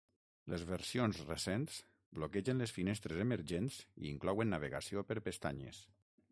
Les 0.51 0.61
versions 0.69 1.19
recents 1.27 1.75
bloquegen 2.19 2.65
les 2.65 2.75
finestres 2.79 3.21
emergents 3.27 3.79
i 4.05 4.11
inclouen 4.15 4.53
navegació 4.57 5.07
per 5.11 5.23
pestanyes. 5.31 5.87